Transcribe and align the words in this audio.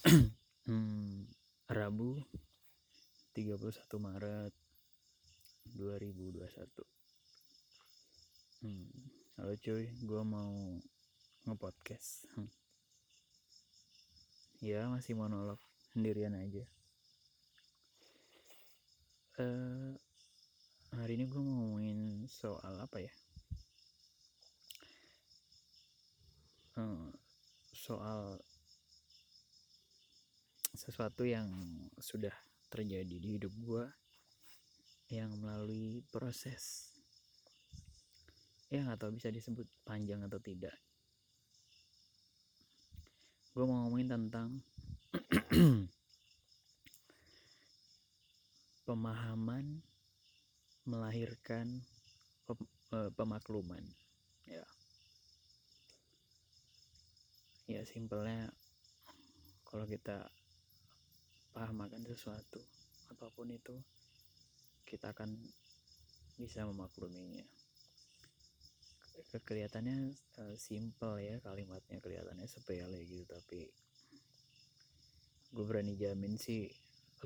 hmm, 0.64 1.28
Rabu 1.68 2.16
31 3.36 3.76
Maret 4.00 4.54
2021 5.76 6.40
hmm, 8.64 8.88
Halo 9.36 9.52
cuy, 9.60 9.92
gue 9.92 10.22
mau 10.24 10.80
ngepodcast. 11.44 12.32
Hmm. 12.32 12.48
Ya 14.64 14.88
masih 14.88 15.20
monolog 15.20 15.60
sendirian 15.92 16.32
aja. 16.32 16.64
Uh, 19.36 19.92
Hari 20.96 21.20
ini 21.20 21.28
gue 21.28 21.44
mau 21.44 21.60
ngomongin 21.60 22.24
soal 22.24 22.72
apa 22.80 23.04
ya? 23.04 23.12
Uh, 26.80 27.12
Soal 27.76 28.40
sesuatu 30.80 31.28
yang 31.28 31.44
sudah 32.00 32.32
terjadi 32.72 33.20
di 33.20 33.36
hidup 33.36 33.52
gue 33.60 33.84
yang 35.12 35.28
melalui 35.36 36.00
proses 36.08 36.88
ya 38.72 38.86
nggak 38.86 39.02
tahu 39.02 39.18
bisa 39.18 39.28
disebut 39.34 39.66
panjang 39.82 40.24
atau 40.24 40.38
tidak. 40.38 40.72
Gue 43.50 43.66
mau 43.66 43.82
ngomongin 43.84 44.08
tentang 44.14 44.62
pemahaman 48.86 49.82
melahirkan 50.86 51.82
eh, 52.94 53.10
pemakluman 53.18 53.82
ya. 54.46 54.62
Ya 57.66 57.82
simpelnya 57.82 58.54
kalau 59.66 59.82
kita 59.90 60.30
paham 61.50 61.82
akan 61.82 62.02
sesuatu 62.06 62.62
apa 63.10 63.26
pun 63.34 63.50
itu 63.50 63.74
kita 64.86 65.10
akan 65.14 65.34
bisa 66.38 66.64
memakluminya. 66.66 67.44
Kelihatannya 69.30 70.16
uh, 70.40 70.56
simple 70.56 71.20
ya 71.20 71.38
kalimatnya 71.44 72.00
kelihatannya 72.00 72.48
sepele 72.48 72.98
gitu 73.04 73.28
tapi 73.28 73.68
gue 75.50 75.64
berani 75.66 75.94
jamin 75.98 76.38
sih 76.38 76.70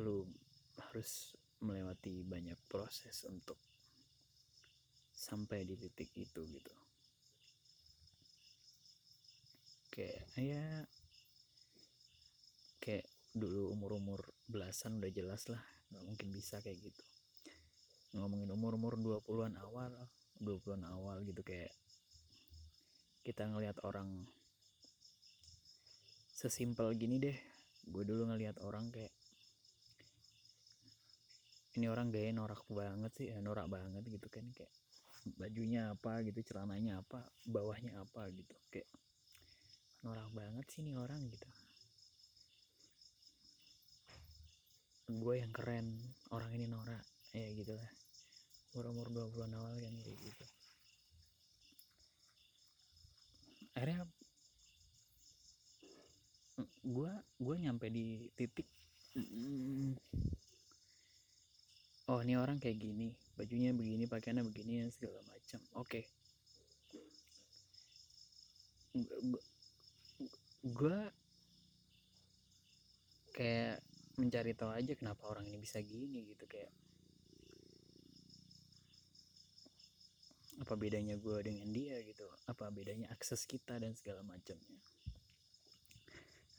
lu 0.03 0.27
harus 0.91 1.39
melewati 1.63 2.27
banyak 2.27 2.59
proses 2.67 3.25
untuk 3.31 3.57
sampai 5.15 5.63
di 5.65 5.79
titik 5.79 6.11
itu 6.19 6.41
gitu. 6.45 6.75
Kayak 9.95 10.27
ya 10.35 10.67
kayak 12.83 13.14
dulu 13.35 13.75
umur-umur 13.75 14.23
belasan 14.47 15.03
udah 15.03 15.11
jelas 15.11 15.51
lah 15.51 15.59
nggak 15.91 16.05
mungkin 16.07 16.29
bisa 16.31 16.63
kayak 16.63 16.79
gitu. 16.79 17.03
Ngomongin 18.15 18.55
umur-umur 18.55 18.95
20-an 18.95 19.59
awal 19.59 19.91
20-an 20.39 20.87
awal 20.87 21.19
gitu 21.27 21.43
kayak 21.43 21.75
kita 23.27 23.51
ngelihat 23.51 23.83
orang 23.83 24.31
sesimpel 26.31 26.95
gini 26.95 27.19
deh. 27.19 27.39
Gue 27.91 28.07
dulu 28.07 28.31
ngelihat 28.31 28.63
orang 28.63 28.89
kayak 28.95 29.11
ini 31.75 31.91
orang 31.91 32.15
gaya 32.15 32.31
norak 32.31 32.63
banget 32.71 33.13
sih 33.19 33.27
ya 33.35 33.43
norak 33.43 33.67
banget 33.67 34.07
gitu 34.07 34.31
kan 34.31 34.47
kayak 34.55 34.71
bajunya 35.35 35.91
apa 35.91 36.23
gitu 36.23 36.55
celananya 36.55 37.03
apa 37.03 37.27
bawahnya 37.49 37.99
apa 37.99 38.31
gitu 38.31 38.55
kayak 38.71 38.87
norak 40.07 40.31
banget 40.31 40.65
sih 40.71 40.87
ini 40.87 40.95
orang 40.95 41.27
gitu 41.33 41.49
gue 45.05 45.35
yang 45.37 45.53
keren 45.53 46.01
orang 46.33 46.49
ini 46.57 46.65
norak 46.65 47.05
ya 47.37 47.45
gitu 47.53 47.77
lah. 47.77 47.91
Umur 48.75 48.91
umur 48.91 49.09
20 49.31 49.53
awal 49.55 49.75
kan 49.77 49.95
kayak 50.01 50.19
gitu. 50.19 50.45
Akhirnya 53.77 54.09
gue 56.85 57.13
gue 57.43 57.57
nyampe 57.59 57.87
di 57.91 58.31
titik 58.39 58.69
oh 62.07 62.21
ini 62.23 62.35
orang 62.39 62.61
kayak 62.63 62.79
gini 62.79 63.11
bajunya 63.35 63.75
begini 63.75 64.07
pakaiannya 64.07 64.47
begini 64.47 64.89
segala 64.89 65.21
macam. 65.29 65.61
Oke. 65.77 66.01
Okay. 66.01 66.05
gue 70.65 70.99
kayak 73.35 73.83
mencari 74.25 74.57
tahu 74.57 74.73
aja 74.73 74.97
kenapa 74.97 75.29
orang 75.29 75.45
ini 75.47 75.61
bisa 75.61 75.79
gini 75.85 76.33
gitu 76.33 76.49
kayak 76.49 76.73
apa 80.65 80.75
bedanya 80.79 81.19
gue 81.19 81.39
dengan 81.43 81.67
dia 81.69 81.99
gitu 82.07 82.25
apa 82.47 82.71
bedanya 82.71 83.11
akses 83.11 83.45
kita 83.45 83.77
dan 83.77 83.93
segala 83.99 84.23
macamnya. 84.23 84.81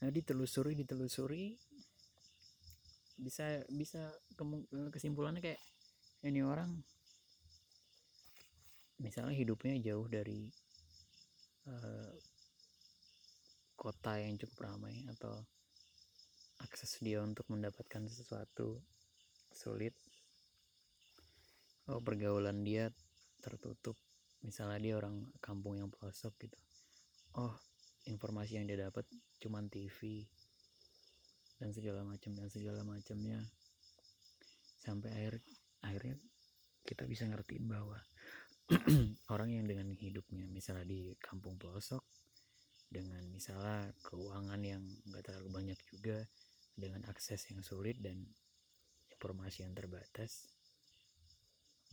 Nah 0.03 0.09
ditelusuri 0.11 0.75
ditelusuri 0.75 1.55
bisa 3.15 3.63
bisa 3.71 4.11
kesimpulannya 4.91 5.39
kayak 5.39 5.61
ini 6.27 6.43
orang 6.43 6.83
misalnya 8.99 9.35
hidupnya 9.35 9.79
jauh 9.79 10.07
dari 10.11 10.51
uh, 11.71 12.11
kota 13.79 14.19
yang 14.19 14.35
cukup 14.35 14.71
ramai 14.71 15.07
atau 15.15 15.39
akses 16.61 16.99
dia 17.03 17.19
untuk 17.19 17.47
mendapatkan 17.51 18.07
sesuatu 18.07 18.79
sulit. 19.51 19.95
Oh 21.91 21.99
pergaulan 21.99 22.63
dia 22.63 22.91
tertutup. 23.43 23.95
Misalnya 24.45 24.79
dia 24.79 24.93
orang 24.99 25.25
kampung 25.41 25.79
yang 25.79 25.89
pelosok 25.89 26.35
gitu. 26.39 26.57
Oh 27.35 27.53
informasi 28.05 28.61
yang 28.61 28.69
dia 28.69 28.87
dapat 28.87 29.03
cuman 29.41 29.67
TV 29.67 30.29
dan 31.57 31.71
segala 31.71 32.05
macam 32.05 32.31
dan 32.35 32.47
segala 32.51 32.85
macamnya. 32.85 33.39
Sampai 34.79 35.09
akhir 35.11 35.41
akhirnya 35.81 36.17
kita 36.85 37.09
bisa 37.09 37.25
ngertiin 37.25 37.65
bahwa 37.65 37.97
orang 39.33 39.49
yang 39.53 39.65
dengan 39.65 39.89
hidupnya 39.93 40.45
misalnya 40.49 40.85
di 40.85 41.13
kampung 41.21 41.57
pelosok 41.57 42.01
dengan 42.89 43.23
misalnya 43.33 43.91
keuangan 44.05 44.61
yang 44.61 44.83
nggak 45.09 45.23
terlalu 45.25 45.49
banyak 45.51 45.79
juga 45.91 46.23
dengan 46.75 47.03
akses 47.07 47.47
yang 47.51 47.63
sulit 47.63 47.99
dan 48.03 48.19
informasi 49.11 49.63
yang 49.63 49.73
terbatas 49.73 50.51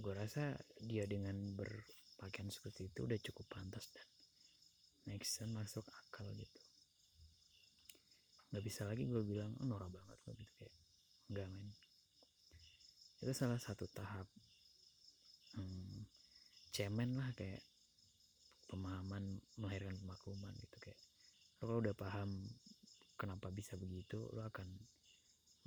gue 0.03 0.15
rasa 0.17 0.57
dia 0.83 1.05
dengan 1.05 1.37
berpakaian 1.55 2.49
seperti 2.49 2.89
itu 2.91 3.05
udah 3.05 3.19
cukup 3.21 3.47
pantas 3.53 3.93
dan 3.93 4.07
make 5.07 5.27
sense 5.27 5.53
masuk 5.53 5.85
akal 5.87 6.27
gitu. 6.35 6.61
Nggak 8.51 8.65
bisa 8.65 8.83
lagi 8.89 9.05
gue 9.05 9.23
bilang 9.23 9.53
oh, 9.61 9.67
norak 9.67 9.93
banget 9.93 10.19
lo 10.27 10.33
gitu 10.35 10.53
kayak 10.59 10.77
enggak 11.31 11.49
men. 11.51 11.69
Itu 13.23 13.33
salah 13.37 13.61
satu 13.61 13.87
tahap 13.93 14.27
hmm, 15.55 16.09
cemen 16.73 17.15
lah 17.15 17.31
kayak 17.37 17.63
pemahaman 18.72 19.37
melahirkan 19.60 19.93
pemakluman 20.00 20.56
gitu 20.56 20.77
kayak 20.81 20.97
lo 21.60 21.78
udah 21.78 21.93
paham 21.93 22.33
kenapa 23.21 23.53
bisa 23.53 23.77
begitu 23.77 24.25
lo 24.33 24.43
akan 24.49 24.66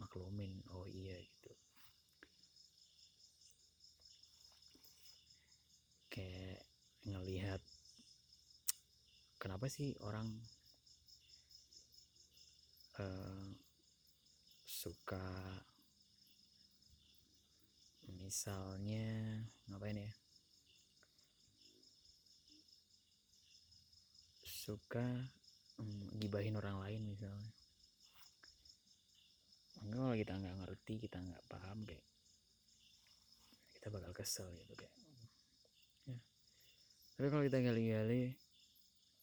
maklumin 0.01 0.59
oh 0.73 0.89
iya 0.89 1.15
gitu. 1.21 1.53
Kayak 6.09 6.65
ngelihat 7.05 7.61
kenapa 9.37 9.69
sih 9.69 9.93
orang 10.01 10.25
uh, 12.97 13.47
suka 14.65 15.23
misalnya 18.19 19.37
ngapain 19.69 20.01
ya 20.01 20.11
suka 24.65 25.05
hmm, 25.77 26.17
gibahin 26.17 26.57
orang 26.57 26.81
lain 26.81 27.05
misalnya. 27.05 27.53
Enggak 29.85 30.01
kalau 30.01 30.17
kita 30.17 30.33
nggak 30.41 30.55
ngerti 30.65 30.93
kita 31.05 31.17
nggak 31.21 31.43
paham 31.45 31.85
kayak 31.85 32.05
kita 33.77 33.87
bakal 33.93 34.11
kesel 34.17 34.49
gitu 34.57 34.73
kayak 34.73 34.95
ya. 36.09 36.17
tapi 37.13 37.27
kalau 37.29 37.45
kita 37.45 37.61
gali-gali 37.61 38.33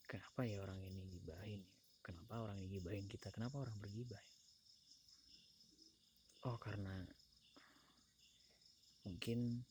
kenapa 0.06 0.46
ya 0.46 0.62
orang 0.62 0.78
ini 0.78 1.10
gibahin? 1.10 1.66
Kenapa 1.98 2.38
orang 2.38 2.62
ini 2.62 2.78
gibahin 2.78 3.10
kita? 3.10 3.34
Kenapa 3.34 3.58
orang 3.58 3.74
bergibah? 3.82 4.22
Oh 6.46 6.54
karena 6.62 7.02
mungkin 9.02 9.66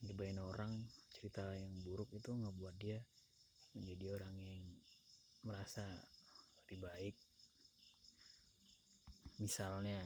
gibahin 0.00 0.40
orang 0.40 0.72
cerita 1.12 1.44
yang 1.52 1.72
buruk 1.84 2.08
itu 2.16 2.32
ngebuat 2.32 2.76
dia 2.80 3.04
menjadi 3.76 4.16
orang 4.16 4.36
yang 4.40 4.64
merasa 5.42 5.84
lebih 6.62 6.78
baik. 6.82 7.16
Misalnya 9.42 10.02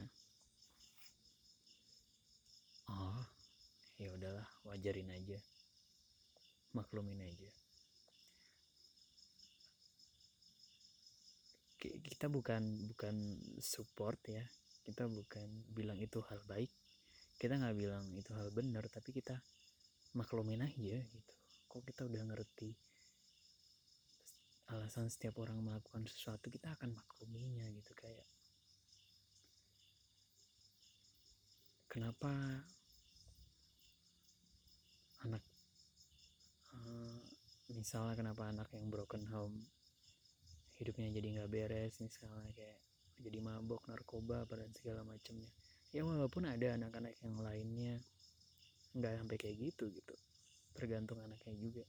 oh 2.89 3.21
ya 4.01 4.13
udahlah 4.13 4.47
wajarin 4.65 5.13
aja 5.13 5.37
maklumin 6.73 7.21
aja. 7.21 7.51
Kita 11.77 12.27
bukan 12.27 12.89
bukan 12.89 13.15
support 13.61 14.17
ya 14.25 14.41
kita 14.87 15.03
bukan 15.05 15.67
bilang 15.75 15.99
itu 15.99 16.23
hal 16.31 16.39
baik 16.47 16.71
kita 17.37 17.59
nggak 17.59 17.75
bilang 17.77 18.07
itu 18.17 18.31
hal 18.33 18.49
benar 18.49 18.87
tapi 18.89 19.13
kita 19.13 19.37
maklumin 20.17 20.65
aja 20.65 20.97
gitu. 21.05 21.33
Kok 21.69 21.85
kita 21.85 22.09
udah 22.09 22.23
ngerti 22.33 22.73
alasan 24.67 25.07
setiap 25.07 25.39
orang 25.39 25.63
melakukan 25.63 26.03
sesuatu 26.07 26.51
kita 26.51 26.75
akan 26.75 26.91
makluminya 26.91 27.67
gitu 27.71 27.91
kayak 27.95 28.27
kenapa 31.87 32.31
anak 35.23 35.43
uh, 36.75 37.19
misalnya 37.71 38.13
kenapa 38.19 38.51
anak 38.51 38.67
yang 38.75 38.91
broken 38.91 39.23
home 39.31 39.55
hidupnya 40.77 41.09
jadi 41.15 41.27
nggak 41.39 41.49
beres 41.49 41.97
misalnya 42.03 42.51
kayak 42.53 42.79
jadi 43.17 43.41
mabok 43.41 43.81
narkoba 43.89 44.45
dan 44.45 44.69
segala 44.77 45.01
macamnya. 45.01 45.49
Ya 45.89 46.05
walaupun 46.05 46.45
ada 46.45 46.77
anak-anak 46.77 47.17
yang 47.25 47.41
lainnya 47.41 47.97
nggak 48.93 49.13
sampai 49.21 49.37
kayak 49.37 49.57
gitu 49.57 49.89
gitu 49.93 50.15
tergantung 50.73 51.21
anaknya 51.21 51.53
juga 51.57 51.85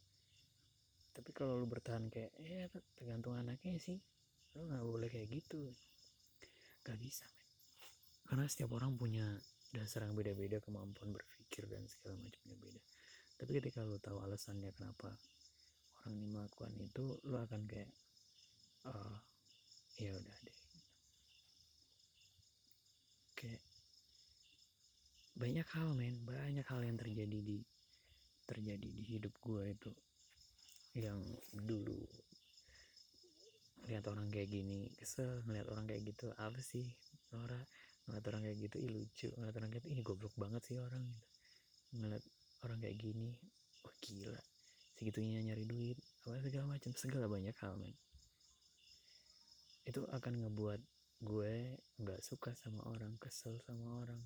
tapi 1.19 1.35
kalau 1.35 1.59
lu 1.59 1.67
bertahan 1.67 2.07
kayak 2.15 2.31
eh 2.47 2.71
tergantung 2.95 3.35
anaknya 3.35 3.75
sih. 3.83 3.99
Lu 4.55 4.71
nggak 4.71 4.87
boleh 4.87 5.11
kayak 5.11 5.27
gitu. 5.35 5.75
Nggak 6.87 6.99
bisa 7.03 7.27
men. 7.27 7.51
Karena 8.23 8.47
setiap 8.47 8.71
orang 8.79 8.95
punya 8.95 9.27
dasar 9.75 10.07
yang 10.07 10.15
beda-beda 10.15 10.63
kemampuan 10.63 11.11
berpikir 11.11 11.67
dan 11.67 11.83
segala 11.91 12.23
macamnya 12.23 12.55
beda. 12.55 12.83
Tapi 13.35 13.51
ketika 13.51 13.83
lu 13.83 13.99
tahu 13.99 14.23
alasannya 14.23 14.71
kenapa 14.79 15.11
orang 15.99 16.23
ini 16.23 16.27
melakukan 16.31 16.73
itu 16.79 17.05
lu 17.27 17.35
akan 17.35 17.67
kayak 17.67 17.91
oh 18.87 19.19
ya 19.99 20.15
udah 20.15 20.39
deh. 20.47 20.59
Kayak 23.35 23.63
banyak 25.35 25.67
hal 25.67 25.99
men. 25.99 26.15
Banyak 26.23 26.67
hal 26.71 26.87
yang 26.87 26.95
terjadi 26.95 27.43
di 27.43 27.59
terjadi 28.47 28.87
di 28.87 29.03
hidup 29.19 29.35
gue 29.43 29.75
itu 29.75 29.91
yang 30.99 31.23
dulu. 31.55 32.03
Lihat 33.87 34.05
orang 34.11 34.29
kayak 34.29 34.51
gini 34.51 34.91
kesel 34.99 35.41
ngeliat 35.47 35.71
orang 35.71 35.87
kayak 35.87 36.03
gitu. 36.11 36.35
Apa 36.35 36.59
sih 36.59 36.85
Nora? 37.31 37.63
Ngeliat 38.11 38.25
orang 38.29 38.43
kayak 38.45 38.59
gitu 38.69 38.77
ih 38.83 38.91
lucu. 38.91 39.29
Ngeliat 39.39 39.57
orang 39.57 39.71
kayak 39.71 39.85
gitu 39.87 39.89
ih 39.95 40.01
goblok 40.03 40.35
banget 40.35 40.63
sih 40.67 40.77
orang 40.77 41.07
gitu. 41.07 41.27
Ngeliat 41.97 42.25
orang 42.67 42.79
kayak 42.83 42.97
gini 42.99 43.31
wah 43.87 43.95
gila. 44.03 44.43
Segitunya 44.99 45.41
nyari 45.47 45.65
duit 45.65 45.99
apa 46.27 46.43
segala 46.43 46.77
macam 46.77 46.91
segala 46.99 47.31
banyak 47.31 47.55
hal 47.63 47.79
men. 47.79 47.95
Itu 49.87 50.05
akan 50.11 50.45
ngebuat 50.45 50.83
gue 51.19 51.75
nggak 51.99 52.23
suka 52.23 52.55
sama 52.55 52.79
orang 52.87 53.19
kesel 53.19 53.59
sama 53.67 54.07
orang 54.07 54.23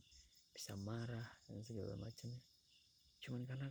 bisa 0.53 0.77
marah 0.77 1.25
dan 1.49 1.65
segala 1.65 1.97
macamnya 1.97 2.45
cuman 3.25 3.49
karena 3.49 3.69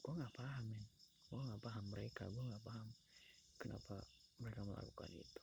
gue 0.00 0.12
nggak 0.16 0.32
paham 0.32 0.72
men 0.72 0.86
gue 1.32 1.40
nggak 1.40 1.64
paham 1.64 1.84
mereka 1.88 2.28
gue 2.28 2.44
nggak 2.44 2.60
paham 2.60 2.88
kenapa 3.56 3.96
mereka 4.36 4.60
melakukan 4.68 5.10
itu. 5.16 5.40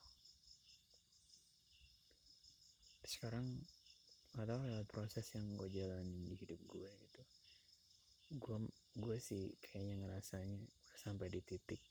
Sekarang 3.08 3.48
gak 4.38 4.46
tau 4.46 4.62
lewat 4.62 4.86
proses 4.86 5.26
yang 5.34 5.58
gue 5.58 5.66
jalanin 5.74 6.22
di 6.28 6.38
hidup 6.38 6.62
gue 6.70 6.86
gitu. 6.86 7.22
Gue 8.38 8.70
gue 9.00 9.18
sih 9.18 9.50
kayaknya 9.58 10.06
ngerasanya 10.06 10.62
sampai 10.94 11.32
di 11.32 11.42
titik 11.42 11.82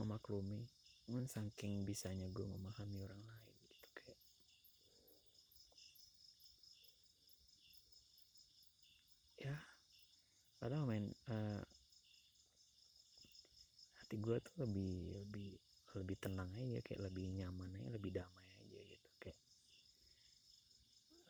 memaklumi 0.00 0.64
cuman 1.04 1.28
saking 1.28 1.84
bisanya 1.84 2.24
gue 2.32 2.46
memahami 2.48 3.04
orang 3.04 3.20
lain 3.20 3.56
gitu 3.68 3.88
kayak 3.92 4.20
ya 9.38 9.54
gak 10.58 10.70
tau 10.72 10.82
men. 10.88 11.12
Uh, 11.30 11.60
hati 11.60 11.71
gue 14.32 14.40
tuh 14.40 14.64
lebih 14.64 15.12
lebih 15.12 15.52
lebih 16.00 16.16
tenang 16.16 16.48
aja 16.56 16.80
kayak 16.80 17.04
lebih 17.04 17.28
nyaman 17.36 17.68
aja 17.76 17.88
lebih 17.92 18.16
damai 18.16 18.48
aja 18.64 18.80
gitu 18.80 19.10
kayak 19.20 19.40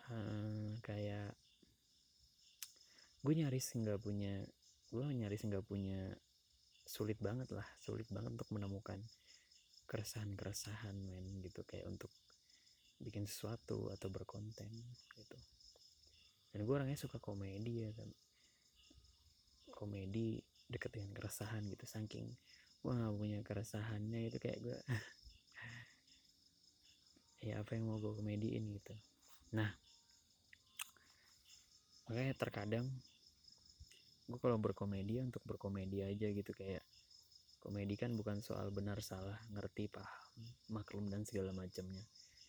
uh, 0.06 0.70
kayak 0.86 1.34
gue 3.26 3.34
nyaris 3.34 3.74
nggak 3.74 3.98
punya 3.98 4.46
gue 4.94 5.02
nyaris 5.02 5.42
nggak 5.42 5.66
punya 5.66 6.14
sulit 6.86 7.18
banget 7.18 7.50
lah 7.50 7.66
sulit 7.82 8.06
banget 8.14 8.38
untuk 8.38 8.46
menemukan 8.54 9.02
keresahan-keresahan 9.90 10.94
men 10.94 11.42
gitu 11.42 11.66
kayak 11.66 11.90
untuk 11.90 12.14
bikin 13.02 13.26
sesuatu 13.26 13.90
atau 13.90 14.06
berkonten 14.14 14.70
gitu. 15.18 15.38
Dan 16.54 16.62
gue 16.62 16.74
orangnya 16.78 16.94
suka 16.94 17.18
komedi 17.18 17.82
ya 17.82 17.90
kan 17.98 18.06
komedi 19.74 20.38
deket 20.70 20.94
dengan 20.94 21.10
keresahan 21.18 21.66
gitu 21.66 21.82
saking 21.82 22.30
gue 22.82 22.98
gak 22.98 23.14
punya 23.14 23.38
keresahannya 23.46 24.26
itu 24.26 24.42
kayak 24.42 24.58
gue 24.58 24.78
ya 27.46 27.62
apa 27.62 27.78
yang 27.78 27.86
mau 27.86 28.02
gue 28.02 28.10
komediin 28.10 28.74
gitu. 28.74 28.94
Nah 29.54 29.70
makanya 32.10 32.34
terkadang 32.34 32.90
gue 34.26 34.38
kalau 34.42 34.58
berkomedi 34.58 35.22
untuk 35.22 35.46
berkomedi 35.46 36.02
aja 36.02 36.26
gitu 36.26 36.50
kayak 36.50 36.82
komedi 37.62 37.94
kan 37.94 38.18
bukan 38.18 38.42
soal 38.42 38.74
benar 38.74 38.98
salah 38.98 39.38
ngerti 39.54 39.86
paham 39.86 40.42
maklum 40.74 41.06
dan 41.06 41.22
segala 41.22 41.54
macamnya. 41.54 42.02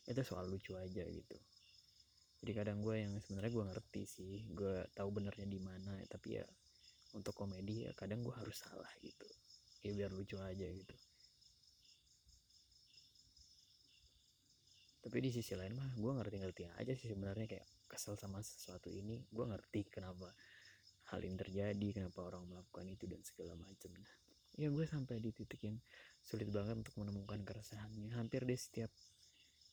Itu 0.09 0.25
soal 0.25 0.49
lucu 0.49 0.73
aja 0.73 1.05
gitu. 1.05 1.37
Jadi 2.41 2.51
kadang 2.57 2.81
gue 2.81 3.05
yang 3.05 3.13
sebenarnya 3.21 3.53
gue 3.53 3.65
ngerti 3.69 4.03
sih 4.09 4.41
gue 4.49 4.81
tahu 4.97 5.13
benernya 5.13 5.45
di 5.45 5.61
mana 5.61 5.93
tapi 6.09 6.41
ya 6.41 6.45
untuk 7.13 7.37
komedi 7.37 7.85
ya 7.85 7.93
kadang 7.93 8.25
gue 8.25 8.33
harus 8.33 8.57
salah 8.57 8.89
gitu 8.99 9.29
ya 9.83 9.91
biar 9.91 10.11
lucu 10.15 10.39
aja 10.39 10.65
gitu. 10.65 10.95
Tapi 15.03 15.17
di 15.19 15.29
sisi 15.35 15.53
lain 15.59 15.75
mah 15.75 15.91
gue 15.99 16.11
ngerti-ngerti 16.15 16.63
aja 16.79 16.95
sih 16.95 17.11
sebenarnya 17.11 17.45
kayak 17.45 17.67
kesel 17.91 18.15
sama 18.15 18.39
sesuatu 18.39 18.87
ini. 18.87 19.27
Gue 19.27 19.43
ngerti 19.43 19.91
kenapa 19.91 20.31
hal 21.11 21.19
ini 21.27 21.35
terjadi 21.35 21.87
kenapa 22.01 22.23
orang 22.23 22.47
melakukan 22.47 22.87
itu 22.87 23.05
dan 23.05 23.19
segala 23.21 23.53
macamnya 23.59 24.07
ya 24.53 24.69
gue 24.69 24.85
sampai 24.85 25.17
di 25.17 25.33
titik 25.33 25.65
yang 25.65 25.77
sulit 26.21 26.49
banget 26.53 26.77
untuk 26.77 26.93
menemukan 27.01 27.41
keresahannya. 27.41 28.13
Hampir 28.13 28.45
di 28.45 28.53
setiap 28.53 28.89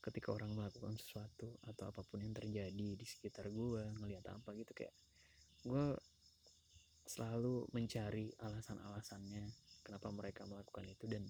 ketika 0.01 0.33
orang 0.33 0.57
melakukan 0.57 0.97
sesuatu 0.97 1.61
atau 1.69 1.93
apa 1.93 2.01
pun 2.01 2.25
yang 2.25 2.33
terjadi 2.33 2.89
di 2.97 3.05
sekitar 3.05 3.53
gue 3.53 3.85
ngelihat 4.01 4.25
apa 4.33 4.57
gitu 4.57 4.73
kayak 4.73 4.97
gue 5.61 5.85
selalu 7.05 7.69
mencari 7.77 8.33
alasan-alasannya 8.41 9.45
kenapa 9.91 10.07
mereka 10.15 10.47
melakukan 10.47 10.87
itu 10.87 11.11
dan 11.11 11.27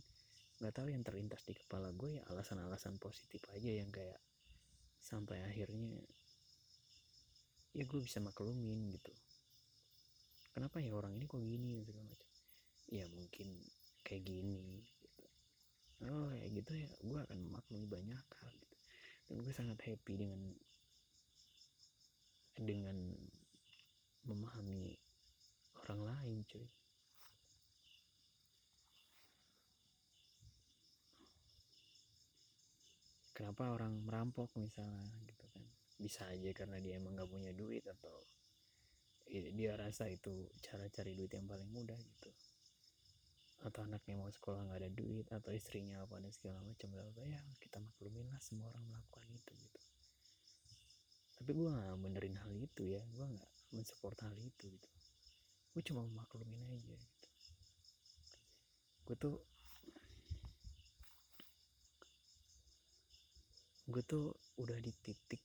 nggak 0.60 0.76
tahu 0.76 0.92
yang 0.92 1.00
terlintas 1.00 1.40
di 1.48 1.56
kepala 1.56 1.88
gue 1.96 2.20
ya 2.20 2.22
alasan-alasan 2.28 3.00
positif 3.00 3.40
aja 3.56 3.80
yang 3.80 3.88
kayak 3.88 4.20
sampai 5.00 5.40
akhirnya 5.48 5.96
ya 7.72 7.88
gue 7.88 8.00
bisa 8.04 8.20
maklumin 8.20 8.92
gitu. 8.92 9.16
Kenapa 10.52 10.76
ya 10.84 10.92
orang 10.92 11.16
ini 11.16 11.24
kok 11.24 11.40
gini 11.40 11.80
segala 11.88 12.04
macam. 12.04 12.30
Ya 12.92 13.08
mungkin 13.08 13.48
kayak 14.04 14.28
gini 14.28 14.84
gitu. 14.84 15.24
oh 16.04 16.32
ya 16.36 16.44
gitu 16.52 16.72
ya 16.76 16.92
gue 17.00 17.20
akan 17.24 17.38
memaklumi 17.40 17.88
banyak 17.88 18.20
hal 18.20 18.52
gitu. 18.60 18.76
Dan 19.24 19.40
gue 19.40 19.54
sangat 19.56 19.80
happy 19.80 20.20
dengan 20.20 20.52
dengan 22.60 23.16
memahami 24.28 24.92
orang 25.88 26.00
lain 26.04 26.44
cuy 26.44 26.68
kenapa 33.50 33.82
orang 33.82 33.98
merampok 34.06 34.46
misalnya 34.62 35.10
gitu 35.26 35.42
kan. 35.50 35.66
Bisa 35.98 36.22
aja 36.30 36.54
karena 36.54 36.78
dia 36.78 37.02
emang 37.02 37.18
gak 37.18 37.34
punya 37.34 37.50
duit 37.50 37.82
atau 37.82 38.14
dia 39.26 39.74
rasa 39.74 40.06
itu 40.06 40.46
cara 40.62 40.86
cari 40.86 41.18
duit 41.18 41.34
yang 41.34 41.50
paling 41.50 41.66
mudah 41.74 41.98
gitu. 41.98 42.30
Atau 43.66 43.90
anaknya 43.90 44.22
mau 44.22 44.30
sekolah 44.30 44.70
nggak 44.70 44.86
ada 44.86 44.90
duit 44.94 45.26
atau 45.34 45.50
istrinya 45.50 45.98
apa 45.98 46.22
dan 46.22 46.30
segala 46.30 46.62
macam 46.62 46.94
bla 46.94 47.02
ya 47.26 47.42
kita 47.58 47.82
maklumin 47.82 48.30
lah 48.30 48.38
semua 48.38 48.70
orang 48.70 48.86
melakukan 48.86 49.26
itu 49.34 49.52
gitu. 49.66 49.80
Tapi 51.42 51.50
gue 51.50 51.70
nggak 51.74 51.98
benerin 52.06 52.38
hal 52.38 52.54
itu 52.54 52.86
ya 52.86 53.02
gue 53.02 53.26
nggak 53.34 53.52
mensupport 53.74 54.30
hal 54.30 54.34
itu 54.38 54.70
gitu. 54.70 54.90
Gue 55.74 55.82
cuma 55.82 56.06
maklumin 56.06 56.70
aja 56.70 56.94
gitu. 56.94 57.28
Gue 59.10 59.16
tuh 59.18 59.34
gue 63.90 64.02
tuh 64.06 64.30
udah 64.62 64.78
di 64.78 64.94
titik 65.02 65.42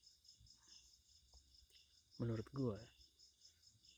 menurut 2.21 2.45
gue 2.53 2.79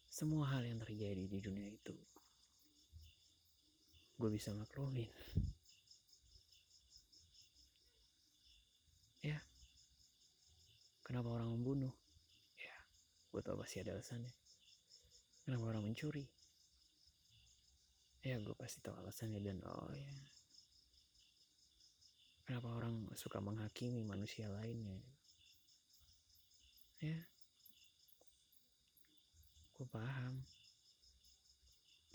semua 0.08 0.50
hal 0.56 0.66
yang 0.66 0.80
terjadi 0.80 1.28
di 1.28 1.40
dunia 1.44 1.70
itu 1.70 1.94
gue 4.18 4.34
bisa 4.34 4.50
maklumin. 4.50 5.06
Ya. 9.22 9.38
Kenapa 11.06 11.30
orang 11.38 11.54
membunuh? 11.54 11.94
Ya 12.58 12.74
gue 13.30 13.42
tau 13.46 13.62
pasti 13.62 13.78
ada 13.86 13.94
alasannya. 13.94 14.34
Kenapa 15.46 15.70
orang 15.70 15.86
mencuri? 15.86 16.26
Ya 18.26 18.42
gue 18.42 18.58
pasti 18.58 18.82
tahu 18.82 18.98
alasannya 18.98 19.38
dan 19.38 19.62
oh 19.70 19.94
ya 19.94 20.10
kenapa 22.48 22.72
orang 22.80 23.12
suka 23.12 23.44
menghakimi 23.44 24.08
manusia 24.08 24.48
lainnya? 24.48 25.04
Ya. 27.04 27.20
Gue 29.76 29.84
paham. 29.92 30.48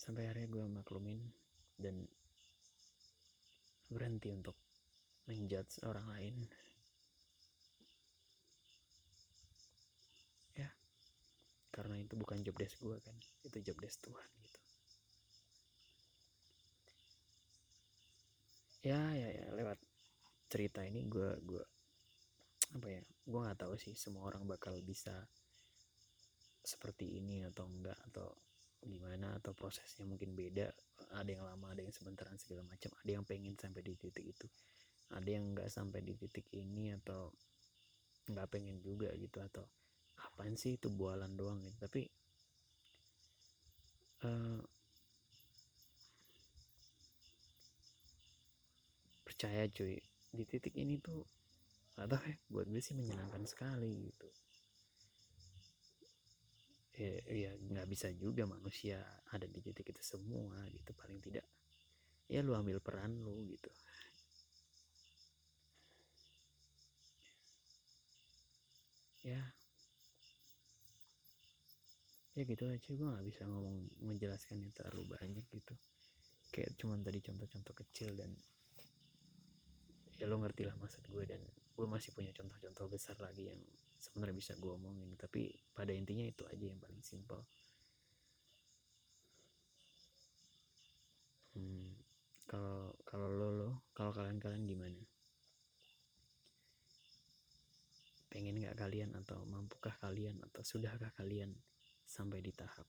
Sampai 0.00 0.24
akhirnya 0.24 0.48
gue 0.48 0.64
maklumin 0.72 1.20
dan 1.76 2.08
berhenti 3.92 4.32
untuk 4.32 4.56
menjudge 5.28 5.84
orang 5.84 6.08
lain. 6.08 6.36
Ya. 10.56 10.72
Karena 11.68 12.00
itu 12.00 12.16
bukan 12.16 12.40
job 12.40 12.56
desk 12.56 12.80
gue 12.80 12.96
kan 13.04 13.14
itu 13.44 13.60
job 13.60 13.76
desk 13.84 14.00
Tuhan 14.00 14.28
gitu. 14.48 14.60
Ya 18.82 18.98
ya 19.14 19.28
ya 19.28 19.46
lewat 19.54 19.91
cerita 20.52 20.84
ini 20.84 21.08
gue 21.08 21.32
gue 21.40 21.64
apa 22.76 22.88
ya 22.92 23.00
gue 23.00 23.40
nggak 23.40 23.56
tahu 23.64 23.74
sih 23.80 23.96
semua 23.96 24.28
orang 24.28 24.44
bakal 24.44 24.76
bisa 24.84 25.24
seperti 26.60 27.16
ini 27.16 27.42
atau 27.48 27.64
enggak 27.64 27.96
atau 28.12 28.28
gimana 28.82 29.38
atau 29.38 29.54
prosesnya 29.54 30.02
mungkin 30.02 30.34
beda. 30.34 30.66
Ada 31.14 31.38
yang 31.38 31.44
lama 31.46 31.70
ada 31.70 31.82
yang 31.86 31.94
sebentaran 31.94 32.34
segala 32.38 32.66
macam. 32.66 32.90
Ada 33.02 33.10
yang 33.18 33.24
pengen 33.26 33.54
sampai 33.54 33.82
di 33.82 33.94
titik 33.94 34.26
itu. 34.26 34.46
Ada 35.14 35.28
yang 35.28 35.54
nggak 35.54 35.70
sampai 35.70 36.00
di 36.02 36.14
titik 36.18 36.50
ini 36.54 36.90
atau 36.98 37.30
nggak 38.26 38.48
pengen 38.50 38.78
juga 38.82 39.10
gitu 39.18 39.38
atau 39.42 39.66
apaan 40.18 40.54
sih 40.58 40.78
itu 40.78 40.90
bualan 40.90 41.34
doang 41.38 41.62
gitu. 41.62 41.76
Tapi 41.78 42.02
uh, 44.26 44.60
percaya 49.22 49.66
cuy 49.70 49.98
di 50.32 50.44
titik 50.48 50.74
ini 50.80 50.96
tuh 50.98 51.22
atau 52.00 52.16
ya 52.24 52.36
buat 52.48 52.66
gue 52.72 52.80
sih 52.80 52.96
menyenangkan 52.96 53.44
sekali 53.44 54.08
gitu. 54.08 54.28
Ya, 56.92 57.16
ya 57.24 57.50
nggak 57.56 57.88
bisa 57.88 58.08
juga 58.16 58.44
manusia 58.44 59.00
ada 59.32 59.48
di 59.48 59.60
titik 59.64 59.92
itu 59.92 60.02
semua 60.04 60.60
gitu 60.68 60.92
paling 60.92 61.20
tidak 61.24 61.44
ya 62.32 62.40
lu 62.40 62.56
ambil 62.56 62.80
peran 62.80 63.12
lu 63.20 63.44
gitu. 63.44 63.68
Ya. 69.22 69.42
Ya 72.32 72.42
gitu 72.48 72.64
aja 72.64 72.88
gue 72.88 73.08
nggak 73.12 73.26
bisa 73.28 73.44
ngomong 73.44 73.92
menjelaskannya 74.00 74.72
terlalu 74.72 75.12
banyak 75.12 75.44
gitu. 75.52 75.74
Kayak 76.48 76.72
cuman 76.80 77.04
tadi 77.04 77.20
contoh-contoh 77.20 77.74
kecil 77.76 78.16
dan 78.16 78.32
ya 80.22 80.30
lo 80.30 80.38
ngerti 80.38 80.62
lah 80.70 80.78
maksud 80.78 81.02
gue 81.10 81.26
dan 81.26 81.42
gue 81.74 81.86
masih 81.90 82.14
punya 82.14 82.30
contoh-contoh 82.30 82.86
besar 82.86 83.18
lagi 83.18 83.50
yang 83.50 83.58
sebenarnya 83.98 84.38
bisa 84.38 84.54
gue 84.54 84.70
omongin. 84.70 85.18
Tapi 85.18 85.50
pada 85.74 85.90
intinya 85.90 86.22
itu 86.22 86.46
aja 86.46 86.62
yang 86.62 86.78
paling 86.78 87.02
simpel. 87.02 87.42
Hmm, 91.58 91.98
kalau 92.46 92.94
kalau 93.02 93.26
lo 93.26 93.48
lo 93.50 93.70
kalau 93.98 94.14
kalian 94.14 94.38
kalian 94.38 94.62
gimana? 94.62 95.02
Pengen 98.30 98.62
nggak 98.62 98.78
kalian 98.78 99.10
atau 99.18 99.42
mampukah 99.42 99.98
kalian 99.98 100.38
atau 100.46 100.62
sudahkah 100.62 101.10
kalian 101.18 101.50
sampai 102.06 102.38
di 102.38 102.54
tahap 102.54 102.86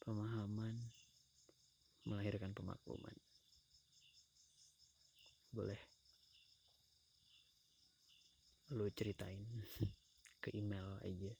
pemahaman 0.00 0.78
melahirkan 2.08 2.56
pemakluman 2.56 3.27
boleh. 5.52 5.80
Lu 8.76 8.84
ceritain 8.92 9.40
ke 10.44 10.52
email 10.52 11.00
aja. 11.00 11.32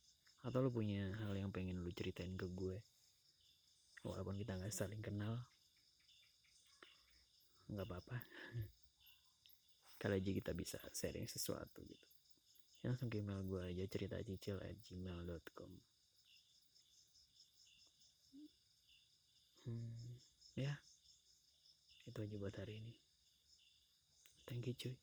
Atau 0.46 0.64
lu 0.64 0.70
punya 0.72 1.12
hal 1.24 1.34
yang 1.36 1.52
pengen 1.52 1.84
lu 1.84 1.90
ceritain 1.92 2.32
ke 2.38 2.48
gue. 2.48 2.78
Walaupun 4.06 4.38
kita 4.40 4.56
nggak 4.56 4.72
saling 4.72 5.02
kenal. 5.04 5.44
Nggak 7.68 7.84
apa-apa. 7.84 8.16
Kali 10.00 10.14
aja 10.22 10.30
kita 10.30 10.52
bisa 10.54 10.78
sharing 10.94 11.26
sesuatu 11.28 11.82
gitu. 11.84 12.06
Ya, 12.78 12.94
langsung 12.94 13.10
ke 13.10 13.18
email 13.18 13.42
gue 13.42 13.58
aja 13.58 13.84
cerita 13.90 14.22
cicil 14.22 14.62
at 14.62 14.78
gmail.com 14.86 15.72
hmm, 19.66 20.14
ya. 20.54 20.78
Itu 22.06 22.22
aja 22.22 22.38
buat 22.38 22.54
hari 22.54 22.78
ini 22.78 23.07
thank 24.48 24.66
you 24.66 24.74
cuy 24.80 24.96